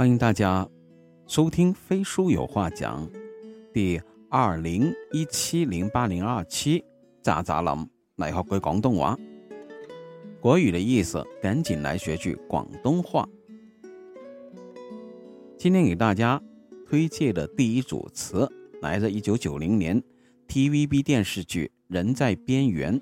[0.00, 0.66] 欢迎大家
[1.26, 3.06] 收听《飞书有话讲》
[3.70, 6.82] 第二零一七零八零二期，
[7.20, 9.14] 渣渣林来学句广东话。
[10.40, 13.28] 国语的意思，赶紧来学句广东话。
[15.58, 16.42] 今天给大家
[16.86, 20.02] 推荐的第一组词，来自一九九零年
[20.48, 22.98] TVB 电视剧《人在边缘》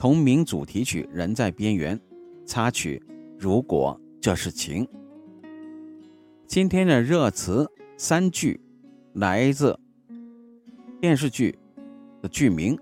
[0.00, 1.96] 同名主题曲《人在边缘》
[2.44, 3.00] 插曲
[3.38, 4.84] 《如果这是情》。
[6.48, 8.58] 今天的热词三句，
[9.12, 9.78] 来自
[10.98, 11.54] 电视剧
[12.22, 12.74] 的剧名、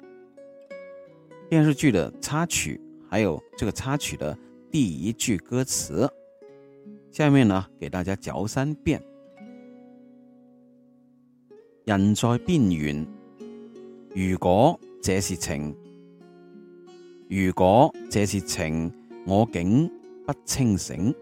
[1.51, 4.38] 电视剧的插曲，还有这个插曲的
[4.71, 6.09] 第一句歌词。
[7.10, 9.02] 下面呢，给大家嚼三遍。
[11.87, 13.05] 人在边缘，
[14.15, 15.74] 如果这是情，
[17.29, 18.93] 如果这是情，
[19.27, 19.91] 我竟
[20.24, 21.12] 不清醒。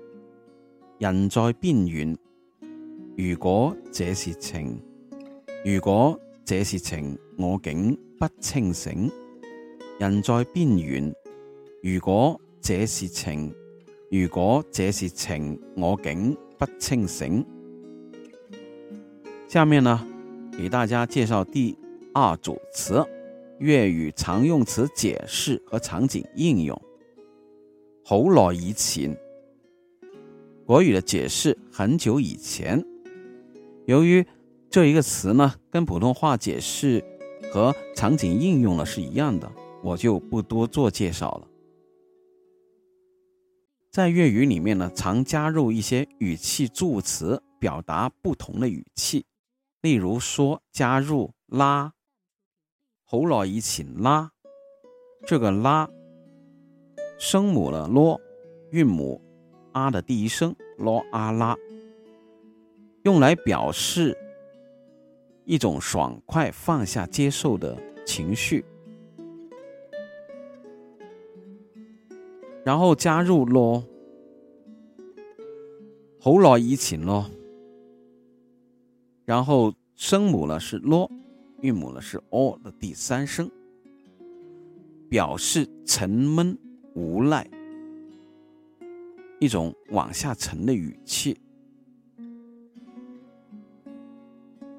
[0.98, 2.14] 人在边缘。
[3.16, 4.76] 如果這是情，
[5.64, 9.08] 如果這是情，我竟不清醒。
[10.00, 11.14] 人在邊緣。
[11.80, 13.54] 如果這是情，
[14.10, 17.46] 如果這是情，我竟不清醒。
[19.46, 20.04] 下面呢，
[20.58, 21.78] 給大家介紹第
[22.12, 23.06] 二組詞，
[23.60, 26.82] 粵語常用詞解釋和场景應用。
[28.02, 29.16] 好耐以前，
[30.66, 32.84] 國語的解釋，很久以前。
[33.86, 34.26] 由于
[34.70, 37.04] 这一个词呢，跟普通话解释
[37.52, 39.50] 和场景应用呢是一样的，
[39.82, 41.48] 我就不多做介绍了。
[43.90, 49.26] 在粤语里面呢，常加入一些语气助词，表达不同的语气。
[49.82, 51.92] 例如说，加入啦，
[53.04, 54.30] 好耐以前啦，
[55.26, 55.88] 这个啦，
[57.18, 58.18] 声母的囉，
[58.72, 59.22] 韻母
[59.72, 61.54] 啊的第一聲，囉啊啦。
[63.04, 64.16] 用来表示
[65.44, 68.64] 一种爽快放下接受的情绪，
[72.64, 73.84] 然后加入咯，
[76.18, 77.30] 好耐以前咯，
[79.26, 81.10] 然后声母呢是咯，
[81.60, 83.50] 韵母呢是哦的第三声，
[85.10, 86.58] 表示沉闷、
[86.94, 87.46] 无奈，
[89.40, 91.38] 一种往下沉的语气。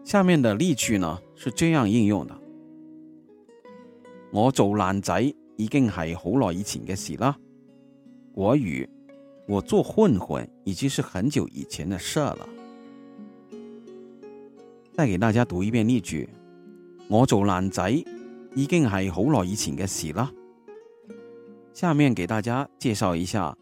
[0.06, 2.40] 下面的例句呢是这样应用的：
[4.32, 5.20] 我做烂仔
[5.58, 7.36] 已经系好耐以前嘅事啦。
[8.32, 8.88] 国语，
[9.48, 12.48] 我做混混已经是很久以前的事了。
[14.94, 16.30] 再给大家读一遍例句：
[17.10, 17.90] 我做烂仔
[18.54, 20.32] 已经系好耐以前嘅事啦。
[21.74, 23.58] 下面给大家介绍一下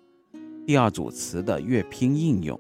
[0.68, 2.60] 第二组词的粵拼应用。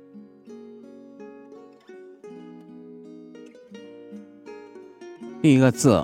[5.43, 6.01] 第一个字，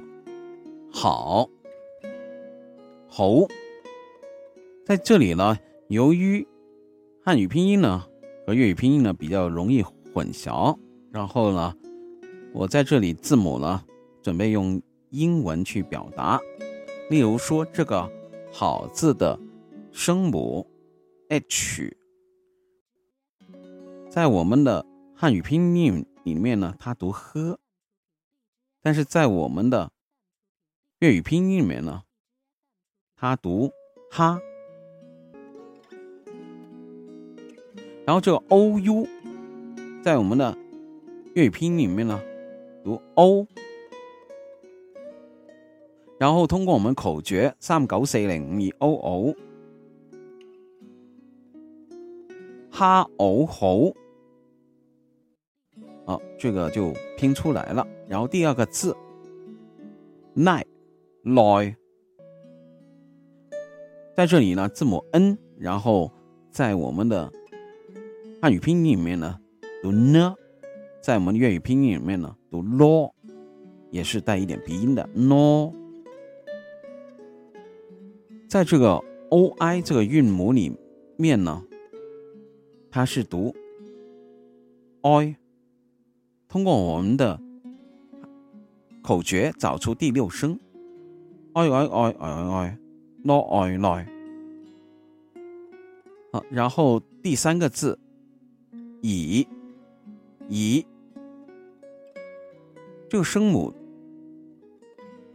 [0.91, 1.49] 好，
[3.07, 3.47] 好，
[4.85, 5.57] 在这里呢，
[5.87, 6.45] 由于
[7.23, 8.05] 汉语拼音呢
[8.45, 10.77] 和粤语拼音呢比较容易混淆，
[11.13, 11.73] 然后呢，
[12.53, 13.81] 我在这里字母呢
[14.21, 16.37] 准备用英文去表达。
[17.09, 18.11] 例如说，这个
[18.51, 19.39] “好”字的
[19.93, 20.67] 声母
[21.29, 21.95] h，
[24.09, 24.85] 在我们的
[25.15, 27.57] 汉语拼音里面呢，它读呵。
[28.81, 29.91] 但是在我们的
[30.99, 32.03] 粤语拼音里面呢，
[33.15, 33.71] 它读
[34.09, 34.39] 哈，
[38.05, 39.07] 然后这个 o u
[40.01, 40.57] 在我们的
[41.35, 42.21] 粤语拼音里面呢
[42.83, 43.45] 读 o，
[46.17, 49.35] 然后通过我们口诀三九四零五二 o o，
[52.71, 53.93] 哈 o 好。
[56.05, 57.85] 好，这个就拼出来了。
[58.09, 58.97] 然后第二个字，
[60.33, 60.65] 耐，
[61.21, 61.75] 耐，
[64.17, 66.11] 在这里呢，字母 n，然后
[66.49, 67.31] 在我们的
[68.41, 69.39] 汉语拼音里面呢
[69.83, 70.35] 读呢，
[70.99, 73.11] 在我们粤语拼音里面呢读 lo，
[73.91, 75.71] 也是带一点鼻音的 no。
[78.47, 80.75] 在这个 o i 这个韵母里
[81.15, 81.63] 面呢，
[82.89, 83.55] 它是读
[85.03, 85.35] oi。
[86.47, 87.39] 通过我们的
[89.09, 90.59] 口诀找出第六聲，
[91.53, 92.77] 愛愛愛愛愛愛，
[93.23, 94.07] 咯愛愛。
[96.31, 97.97] 好，然后第三个字，
[99.01, 99.47] 乙，
[100.47, 100.85] 乙，
[103.09, 103.73] 这个声母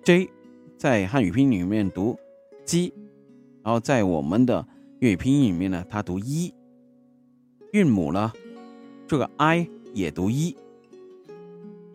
[0.04, 0.30] j
[0.78, 2.16] 在汉语拼音里面读
[2.64, 2.92] j，
[3.64, 4.64] 然后在我们的
[5.00, 6.54] 粤语拼音里面呢，它读一，
[7.72, 8.32] 韵母呢
[9.08, 10.56] 这个 i 也读一。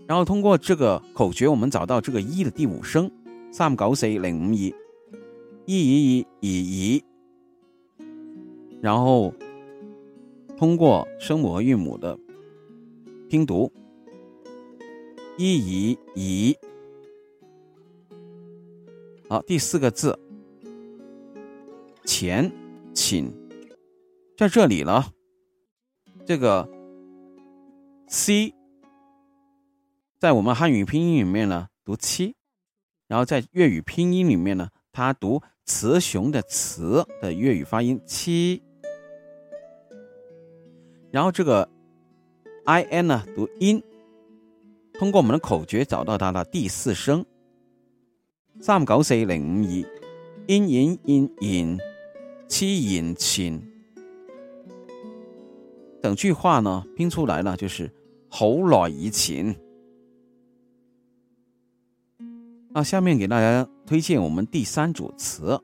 [0.10, 3.12] 然后通过这个口诀，我们找到这个一的第五声，
[3.52, 4.74] 三九四零五二，一
[5.68, 8.80] 一一二二。
[8.82, 9.32] 然后
[10.58, 12.18] 通过声母和韵母的
[13.30, 13.72] 拼读，
[15.38, 16.58] 一一一。
[19.30, 20.18] 好，第四个字，
[22.04, 22.52] 钱，
[22.96, 23.32] 请，
[24.36, 25.06] 在这里呢，
[26.26, 26.68] 这个
[28.08, 28.52] c
[30.20, 32.36] 在我们汉语拼音里面呢读七，
[33.08, 38.62] 然后在粤语拼音里面呢，它读雌雄的雌的粤语发音七，
[41.10, 41.70] 然后这个
[42.66, 43.82] i n 呢读音，
[44.92, 47.26] 通过我们的口诀找到它的第四声。
[48.60, 50.02] 三九四零五二，
[50.48, 51.80] 因言因言，
[52.50, 53.66] 七言前。
[56.04, 57.90] 整句话呢拼出来呢就是
[58.28, 59.56] 好耐以前。
[62.72, 65.60] 那下面给大家推荐我们第三组词，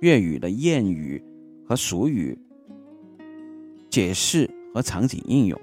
[0.00, 1.22] 粤语的谚语
[1.64, 2.36] 和俗语
[3.88, 5.60] 解释和场景应用。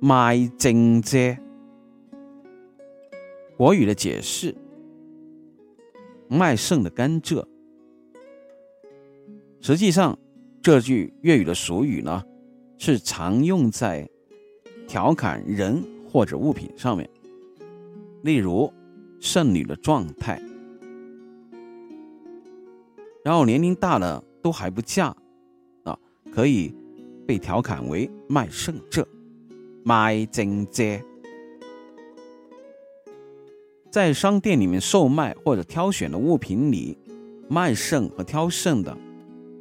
[0.00, 1.38] 卖正蔗。
[3.56, 4.52] 国语的解释：
[6.28, 7.46] 卖剩的甘蔗。
[9.60, 10.18] 实际上，
[10.60, 12.22] 这句粤语的俗语呢，
[12.78, 14.10] 是常用在
[14.88, 17.08] 调侃人或者物品上面。
[18.24, 18.72] 例如，
[19.20, 20.40] 剩女的状态，
[23.22, 25.14] 然后年龄大了都还不嫁，
[25.82, 25.98] 啊，
[26.32, 26.74] 可以
[27.26, 29.06] 被调侃为卖剩者、
[29.84, 31.02] 卖剩蔗。
[33.90, 36.96] 在商店里面售卖或者挑选的物品里，
[37.50, 38.96] 卖剩和挑剩的，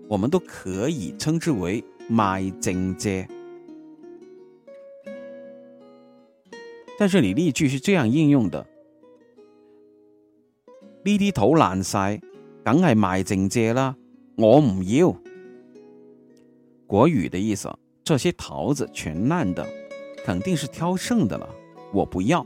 [0.08, 3.28] 我们都可以称之为卖剩蔗。
[6.98, 8.66] 在这里例句是这样应用的：
[11.04, 12.22] 呢啲土烂晒，
[12.64, 13.96] 梗系卖剩蔗啦，
[14.38, 15.16] 我唔要。
[16.86, 17.68] 国语的意思，
[18.04, 19.68] 这些桃子全烂的，
[20.24, 21.50] 肯定是挑剩的了，
[21.92, 22.46] 我不要。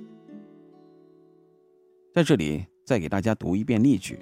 [2.13, 4.17] 在这里再给大家读一遍例句：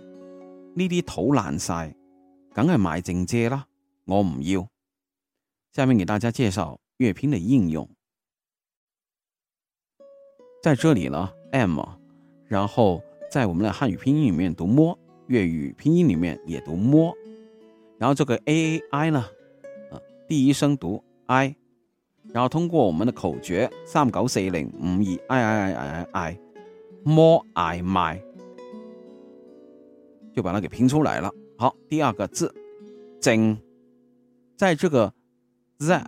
[0.74, 1.96] 呢啲土烂晒，
[2.52, 3.68] 梗系卖剩蔗啦，
[4.06, 4.68] 我唔要。
[5.72, 7.88] 下面给大家介绍粤拼的应用。
[10.66, 11.80] 在这里呢，m，
[12.48, 14.98] 然后在我们的汉语拼音里面读摸，
[15.28, 17.16] 粤语拼音里面也读摸。
[18.00, 19.24] 然后这个 a a i 呢，
[19.92, 21.56] 呃，第一声读 i，
[22.34, 26.40] 然后通过我们的口诀三九四零五二 i i i i i i，。
[27.04, 28.20] 摸爱卖，
[30.34, 31.30] 就把它给拼出来了。
[31.60, 32.52] 好，第二个字，
[33.22, 33.56] 正，
[34.56, 35.14] 在这个
[35.78, 36.02] z，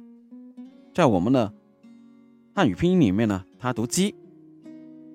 [0.95, 1.53] 在我们的
[2.55, 4.15] 汉语拼音里面呢，它读鸡；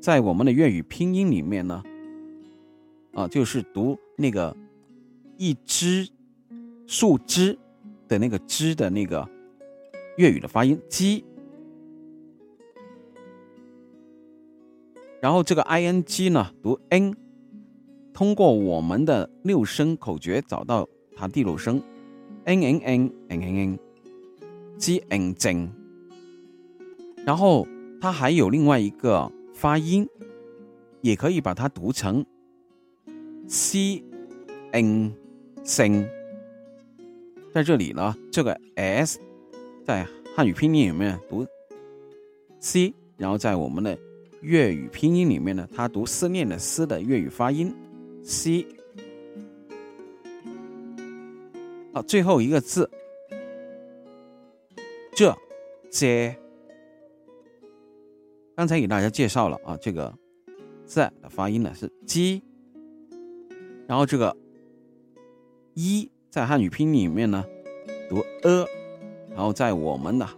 [0.03, 1.81] 在我们的粤语拼音里面呢，
[3.13, 4.57] 啊，就是读那个
[5.37, 6.09] 一枝
[6.89, 7.57] 树枝
[8.09, 9.29] 的那个枝的那个
[10.17, 11.25] 粤语的发音鸡。
[15.21, 17.15] 然后这个 i n g 呢读 n，
[18.13, 21.81] 通过我们的六声口诀找到它第六声
[22.43, 25.71] ，n n n n n n，g n 正。
[27.25, 27.69] 然后
[28.01, 29.31] 它还有另外一个
[29.63, 30.09] 发音，
[31.03, 32.27] 也可以把它读成
[33.47, 34.03] c
[34.73, 35.15] n
[35.63, 36.05] 声。
[37.55, 39.21] 在这里呢，这个 s
[39.85, 40.05] 在
[40.35, 41.47] 汉语拼音里面读
[42.59, 43.97] c，然后在我们的。
[44.41, 47.73] 粤语拼音里面呢，它读思念的思的粤语发音
[48.25, 48.67] c。
[51.93, 52.91] 好，最后一个字
[55.15, 55.33] 这
[55.93, 56.37] j，
[58.55, 60.13] 刚才给大家介绍了啊，这个
[60.85, 62.43] z 的发音呢是 j，
[63.87, 64.37] 然后这个
[65.75, 67.45] 一在汉语拼音里面呢
[68.11, 68.67] 读 a，
[69.31, 70.29] 然后在我们的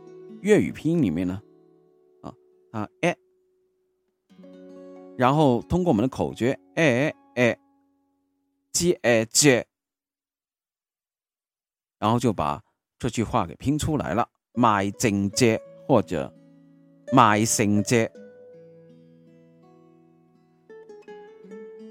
[0.43, 1.43] 粤语拼音里面呢
[2.23, 2.35] 啊
[2.71, 3.17] 啊 a。
[5.17, 7.57] 然后通过我们的口诀，哎哎
[8.73, 9.67] ，g 哎 j，
[11.99, 12.63] 然后就把
[12.99, 16.33] 这句话给拼出来了，买正蔗或者
[17.15, 18.11] 卖剩蔗。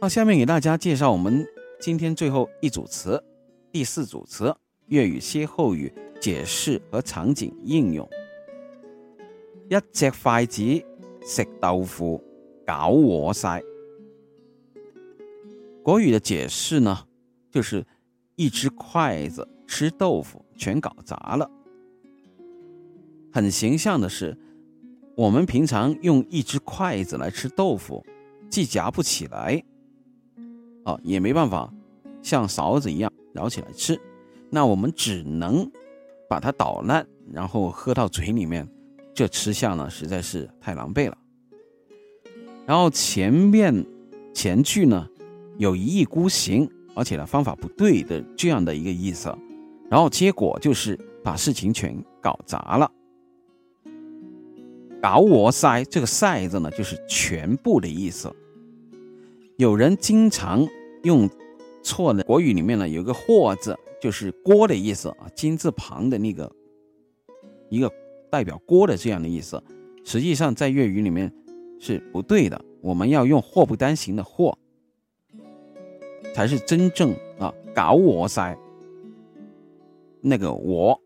[0.01, 1.47] 那下面给大家介绍我们
[1.79, 3.23] 今天最后一组词，
[3.71, 4.53] 第四组词
[4.87, 5.89] 粤语歇后语
[6.19, 8.05] 解释和场景应用。
[9.69, 10.61] 一只筷子
[11.25, 12.21] 食豆腐。
[12.65, 13.61] 搞我塞。
[15.83, 16.97] 国语的解释呢，
[17.51, 17.85] 就是
[18.37, 21.51] 一只筷子吃豆腐全搞砸了。
[23.33, 24.37] 很形象的是，
[25.15, 28.03] 我们平常用一只筷子来吃豆腐，
[28.49, 29.63] 既夹不起来，
[30.83, 31.71] 啊，也没办法
[32.23, 33.99] 像勺子一样舀起来吃，
[34.49, 35.69] 那我们只能
[36.27, 38.67] 把它捣烂，然后喝到嘴里面，
[39.13, 41.17] 这吃相呢实在是太狼狈了。
[42.65, 43.85] 然后前面
[44.33, 45.07] 前句呢
[45.59, 49.31] 有一意孤行，而且呢方法不对的这样的一个意思，
[49.91, 52.91] 然后结果就是把事情全搞砸了。
[55.03, 58.33] 搞我塞这个塞字呢，就是全部的意思。
[59.57, 60.65] 有人经常
[61.03, 61.29] 用
[61.83, 66.49] 错的国语里面呢，有个或字，就是锅的意思啊，金字旁的那个
[67.67, 67.91] 一个
[68.31, 69.61] 代表锅的这样的意思，
[70.05, 71.29] 实际上在粤语里面
[71.81, 72.63] 是不对的。
[72.79, 74.57] 我们要用祸不单行的祸，
[76.33, 78.57] 才是真正啊搞我塞
[80.21, 80.97] 那个我。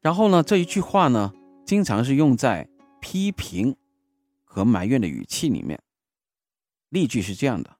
[0.00, 1.32] 然后呢，这一句话呢。
[1.64, 2.68] 经常是用在
[3.00, 3.74] 批评
[4.44, 5.80] 和埋怨的语气里面。
[6.90, 7.70] 例句是这样的：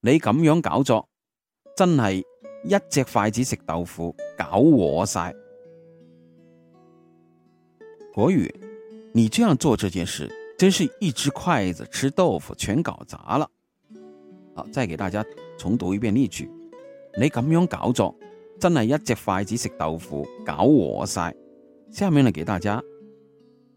[0.00, 1.08] 你咁样搞作，
[1.76, 2.24] 真系
[2.64, 5.34] 一只筷子食豆腐，搞和晒。
[8.12, 8.52] 国语，
[9.12, 13.50] 你这样做这件事，真是一只筷子吃豆腐全搞砸了。
[14.54, 15.24] 好，再给大家
[15.58, 16.50] 重读一遍例句：
[17.18, 18.14] 你咁样搞作，
[18.60, 21.34] 真系一只筷子食豆腐，搞和晒。
[21.90, 22.82] 下面呢，给大家。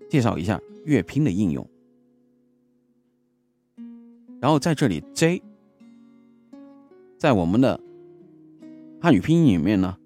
[0.10, 1.68] 介绍一下粤拼的应用，
[4.40, 5.42] 然后在这里 J，
[7.18, 7.80] 在我们的
[9.02, 9.98] 汉语拼音里面呢，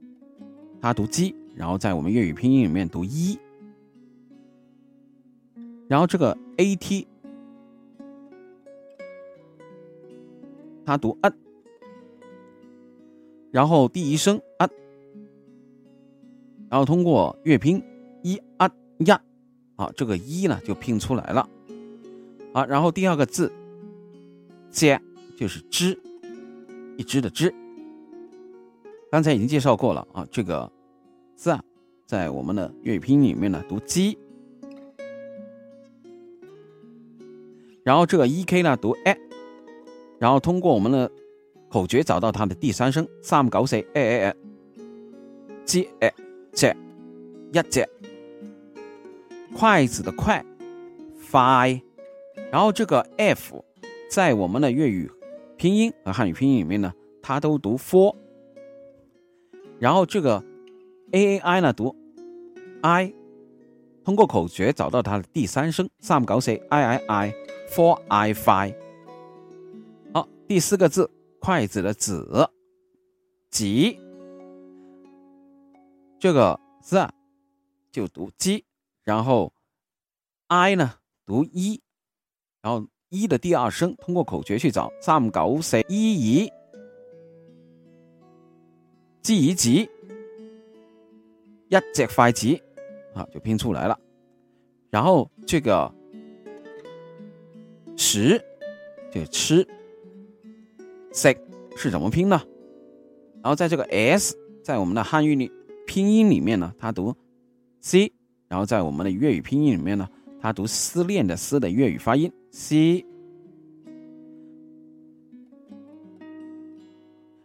[0.79, 3.37] 它读 J，然后在我们粤语拼音里面读一，
[5.89, 7.05] 然后这个 AT，
[10.85, 11.33] 它读 a，
[13.51, 14.69] 然后第一声 a，
[16.69, 17.83] 然后通过粤拼
[19.05, 19.21] 呀。
[19.75, 21.47] 好，这个一呢就拼出来了。
[22.51, 23.51] 好，然后第二个字
[24.71, 24.99] “接”
[25.37, 25.95] 就是“枝”，
[26.97, 27.53] 一枝的“枝”。
[29.11, 30.71] 刚才已经介绍过了啊，这个
[31.35, 31.63] 字啊，
[32.07, 34.17] 在我们的粤语拼音里面呢读“鸡”，
[37.85, 39.15] 然后这个 “e k” 呢读 “a”，
[40.17, 41.11] 然后通过我们的
[41.69, 44.35] 口诀找到它的第三声“三九四 a a a”，“
[45.63, 46.11] 鸡 a
[46.51, 46.75] 只
[47.53, 47.87] 一只”。
[49.55, 50.45] 筷子的筷
[51.19, 51.81] ，fi，
[52.51, 53.63] 然后这个 f，
[54.09, 55.11] 在我们的粤语
[55.57, 58.15] 拼音和汉语拼音里面呢，它都读 for，
[59.79, 60.43] 然后这个
[61.11, 61.95] a a i 呢读
[62.81, 63.13] i，
[64.03, 67.33] 通过口诀找到它的第三声，三九四 i i i
[67.69, 68.75] for i fi，
[70.13, 72.49] 好，第四个字筷子的子，
[73.49, 73.99] 几，
[76.19, 77.07] 这个字
[77.91, 78.63] 就读鸡。
[79.07, 79.53] 然后
[80.47, 80.95] ，i 呢
[81.25, 81.79] 读一，
[82.61, 86.53] 然后一的第二声通过口诀去找，三九四一二，
[89.21, 89.89] 记一记，
[91.69, 92.61] 一只筷子
[93.15, 93.97] 啊就拼出来了。
[94.89, 95.89] 然后这个
[97.95, 98.43] 食
[99.09, 99.65] 就吃，
[101.13, 101.33] 食
[101.77, 102.41] 是怎么拼呢？
[103.41, 105.49] 然后在这个 s 在我们的汉语里
[105.85, 107.15] 拼音里面呢，它读
[107.79, 108.11] c。
[108.47, 110.07] 然后在我们的粤语拼音里面呢，
[110.39, 113.05] 它读思念的思的粤语发音 c。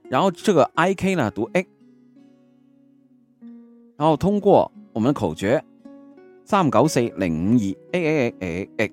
[0.08, 1.66] 然后这个 i k 呢读 a。
[3.96, 5.64] 然后通过我们的口诀
[6.44, 7.58] 三九四零五
[7.92, 8.92] 二 a a a a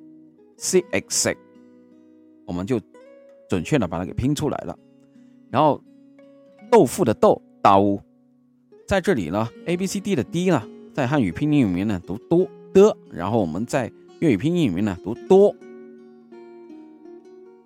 [0.58, 1.38] c x，
[2.46, 2.80] 我们就
[3.48, 4.78] 准确的把它给拼出来了。
[5.51, 5.80] 然后
[6.72, 7.98] 豆腐的豆刀，
[8.88, 10.68] 在这里呢 a b c d 的 d 呢。
[10.93, 15.55] 在汉语拼音里面呢读多的，然后我们在粤语拼音里面呢读多。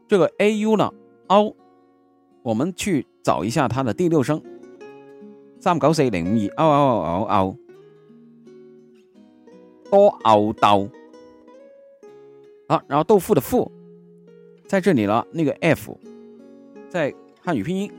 [0.07, 0.93] 这个 a u 呢
[1.27, 1.55] 凹，
[2.43, 4.39] 我们去找一下它的第六声，
[5.59, 7.57] 三九四零五二凹凹凹凹，
[9.89, 10.87] 多凹刀。
[12.67, 13.71] 好，然后豆腐的腐
[14.67, 15.97] 在这里了，那个 f
[16.89, 17.11] 在
[17.41, 17.91] 汉语拼音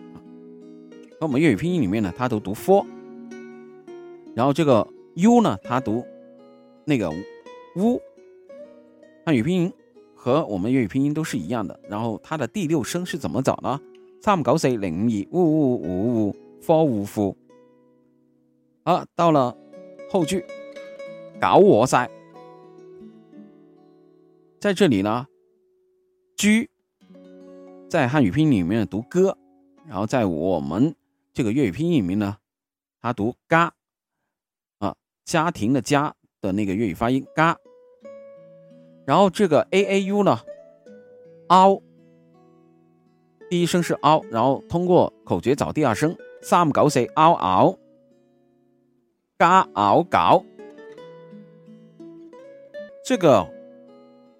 [1.18, 2.86] 和我们粤语拼音里面呢，它都读 fo
[4.34, 4.86] 然后这个。
[5.14, 5.58] U 呢？
[5.62, 6.04] 它读
[6.84, 7.10] 那个
[7.76, 8.00] 乌，
[9.24, 9.72] 汉语拼音
[10.14, 11.78] 和我们粤语拼音都是一样的。
[11.88, 13.80] 然后它的第六声是怎么找呢？
[14.20, 17.36] 三九四零二呜呜呜呜 for 呜夫。
[18.84, 19.56] 好，到了
[20.10, 20.44] 后句，
[21.40, 22.10] 搞我噻。
[24.58, 25.26] 在这里呢
[26.36, 26.68] ，g
[27.88, 29.36] 在汉语拼音里面读歌，
[29.86, 30.94] 然后在我们
[31.32, 32.38] 这个粤语拼音里面呢，
[33.00, 33.74] 它读嘎。
[35.24, 37.58] 家庭的家的那个粤语发音嘎。
[39.06, 40.40] 然后这个 a a u 呢，
[41.48, 41.82] 凹，
[43.50, 47.78] 第一声是凹，然后通过口诀找第二声，三九四凹凹，
[49.36, 50.42] 嘎凹搞。
[53.04, 53.46] 这个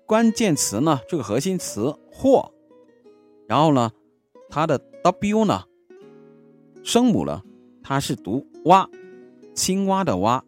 [0.06, 2.50] 关键词呢，这个核心词或，
[3.46, 3.92] 然后呢，
[4.48, 5.64] 它的 w 呢，
[6.82, 7.42] 声母呢，
[7.82, 8.88] 它是读蛙，
[9.54, 10.42] 青蛙的蛙，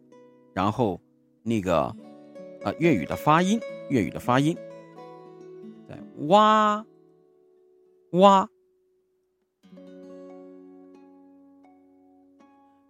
[0.57, 0.99] 然后
[1.43, 1.83] 那个
[2.63, 3.61] 啊粤语的发音。
[3.89, 4.53] 粤语的发音，
[5.87, 5.97] 对，
[6.27, 6.85] 哇
[8.11, 8.49] 哇，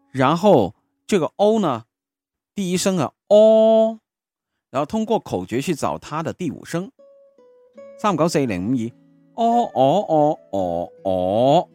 [0.10, 0.74] 然后
[1.06, 1.86] 这个 o 呢，
[2.56, 4.00] 第一声啊 o，
[4.72, 6.90] 然后通过口诀去找它的第五声，
[8.00, 8.92] 三九四零五二
[9.36, 11.70] ，o o o o o，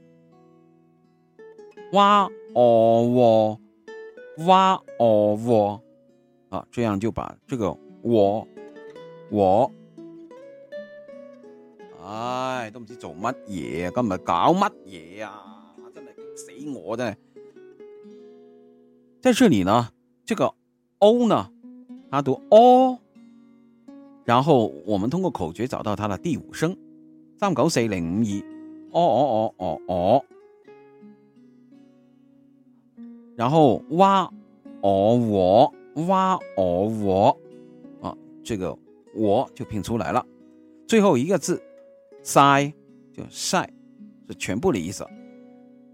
[1.92, 3.60] 哇哦哦，
[4.38, 5.82] 哇哦喔，
[6.48, 8.46] 啊，这样就把这个我。
[9.30, 9.72] 我，
[12.04, 13.92] 唉，都唔知做乜嘢啊！
[13.94, 15.74] 今日搞乜嘢啊！
[15.94, 17.18] 真系激死我真系。
[19.22, 19.88] 在这里呢，
[20.26, 20.52] 这个
[20.98, 21.50] o 呢，
[22.10, 22.98] 它读 o，
[24.26, 26.76] 然后我们通过口诀找到它的第五声，
[27.38, 28.24] 三九四零五
[28.92, 30.24] 二，哦哦哦哦哦，
[33.42, 34.30] 然后哇
[34.82, 35.74] 哦我
[36.06, 37.36] 哇哦我
[38.00, 38.78] 啊，这个。
[39.14, 40.24] 我就拼出来了，
[40.86, 41.60] 最后一个字
[42.24, 42.72] “晒”
[43.12, 43.68] 就晒，
[44.26, 45.06] 是全部的意思。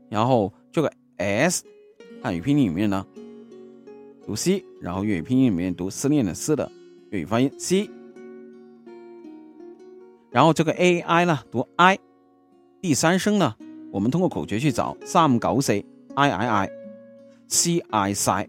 [0.09, 1.65] 然后这个 “s”
[2.23, 3.05] 汉语拼音里面呢
[4.25, 6.71] 读 “c”，然后粤语拼音里面读“思念”的“思”的
[7.11, 7.91] 粤语发音 “c”。
[10.31, 11.99] 然后这个 “ai” 呢读 “i”，
[12.81, 13.57] 第三声呢
[13.91, 16.71] 我们通过口诀去找三九四 “i i i
[17.49, 18.49] c i 晒”。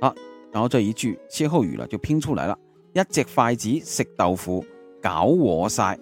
[0.00, 0.14] 好。
[0.52, 2.58] 然后这一句歇后语了，就拼出来了。
[2.94, 4.64] 一只筷子食豆腐，
[5.02, 5.98] 搞我晒。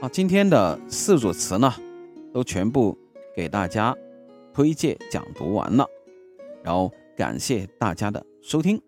[0.00, 1.70] 啊，今天的四组词呢，
[2.32, 2.96] 都全部
[3.36, 3.94] 给大家
[4.54, 5.86] 推荐讲读完了。
[6.62, 8.80] 然后感谢大家的收听。